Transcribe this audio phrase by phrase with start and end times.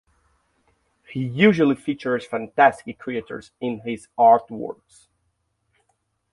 [1.07, 5.05] He usually features fantastic creatures in his artworks.